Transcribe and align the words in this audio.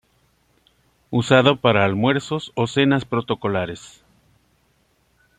Usado 1.11 1.57
para 1.57 1.85
almuerzos 1.85 2.53
o 2.55 2.65
cenas 2.65 3.05
protocolares. 3.05 4.03